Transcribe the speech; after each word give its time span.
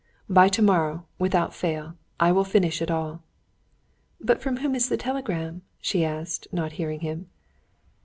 "By 0.27 0.49
tomorrow, 0.49 1.05
without 1.19 1.53
fail, 1.53 1.93
I 2.19 2.31
will 2.31 2.43
finish 2.43 2.81
it 2.81 2.89
all." 2.89 3.21
"From 4.39 4.57
whom 4.57 4.73
is 4.73 4.89
the 4.89 4.97
telegram?" 4.97 5.61
she 5.79 6.03
asked, 6.03 6.47
not 6.51 6.71
hearing 6.71 7.01
him. 7.01 7.29